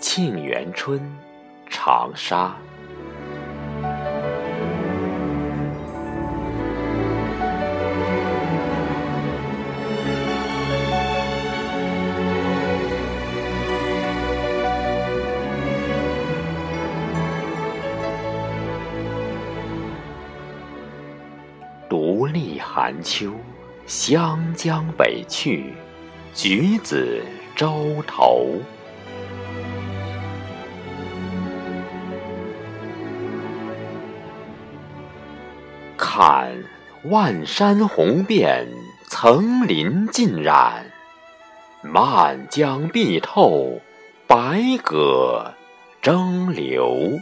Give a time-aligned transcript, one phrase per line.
[0.00, 0.98] 沁园春·
[1.68, 2.56] 长沙。
[21.88, 23.32] 独立寒秋，
[23.86, 25.72] 湘江北去，
[26.34, 27.20] 橘子
[27.56, 28.60] 洲头。
[36.20, 36.64] 看
[37.04, 38.66] 万山红遍，
[39.08, 40.84] 层林尽染，
[41.80, 43.80] 漫江碧透，
[44.26, 45.52] 百舸
[46.02, 47.20] 争流。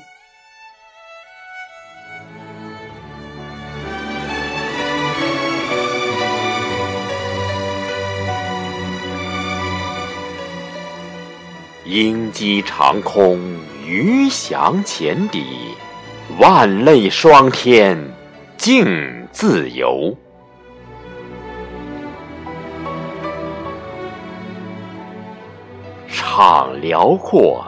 [11.84, 13.38] 鹰击长空，
[13.84, 15.45] 鱼翔浅底，
[16.38, 18.15] 万类霜天
[18.57, 20.16] 静自由。
[26.10, 27.65] 怅辽阔，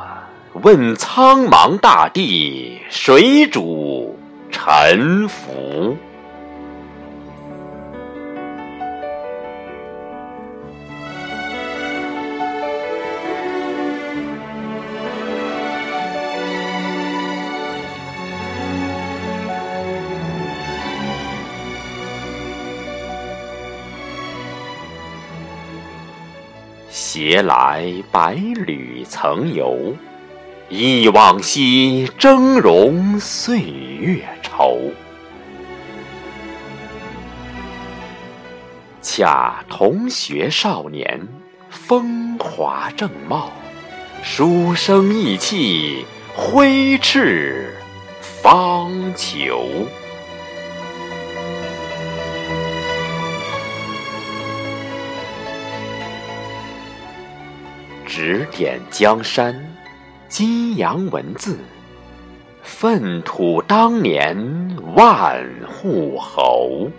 [0.62, 4.18] 问苍茫大地，谁主
[4.50, 5.96] 沉浮？
[26.90, 29.94] 携来百侣曾游，
[30.70, 34.90] 忆往昔峥嵘岁月稠。
[39.02, 41.28] 恰同学少年，
[41.68, 43.52] 风华正茂，
[44.22, 47.74] 书生意气，挥斥
[48.20, 49.86] 方遒。
[58.08, 59.54] 指点江山，
[60.30, 61.58] 激扬文字，
[62.62, 66.90] 粪土当年万户侯。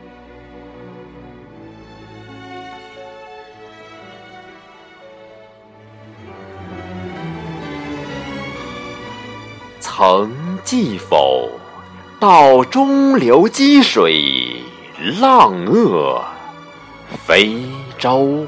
[9.80, 10.32] 曾
[10.64, 11.50] 记否？
[12.20, 14.62] 道中流击水，
[15.20, 16.22] 浪遏
[17.26, 17.64] 飞
[17.98, 18.46] 舟。